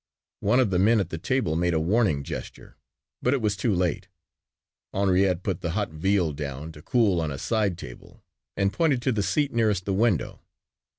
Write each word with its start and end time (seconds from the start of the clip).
One 0.39 0.59
of 0.59 0.71
the 0.71 0.79
men 0.79 0.99
at 0.99 1.11
the 1.11 1.19
table 1.19 1.55
made 1.55 1.75
a 1.75 1.79
warning 1.79 2.23
gesture, 2.23 2.75
but 3.21 3.35
it 3.35 3.37
was 3.39 3.55
too 3.55 3.71
late. 3.71 4.07
Henrietta 4.95 5.41
put 5.43 5.61
the 5.61 5.73
hot 5.73 5.91
veal 5.91 6.33
down 6.33 6.71
to 6.71 6.81
cool 6.81 7.21
on 7.21 7.29
a 7.29 7.37
side 7.37 7.77
table 7.77 8.23
and 8.57 8.73
pointed 8.73 9.03
to 9.03 9.11
the 9.11 9.21
seat 9.21 9.53
nearest 9.53 9.85
the 9.85 9.93
window. 9.93 10.41